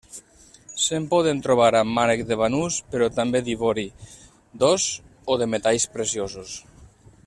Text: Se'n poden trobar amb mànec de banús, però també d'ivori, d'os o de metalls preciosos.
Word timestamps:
Se'n 0.83 1.03
poden 1.11 1.41
trobar 1.47 1.67
amb 1.81 1.93
mànec 1.97 2.23
de 2.31 2.39
banús, 2.43 2.79
però 2.95 3.11
també 3.19 3.43
d'ivori, 3.49 3.87
d'os 4.65 4.89
o 5.35 5.39
de 5.43 5.53
metalls 5.57 5.91
preciosos. 5.99 6.61